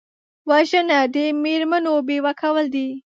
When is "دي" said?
2.75-2.89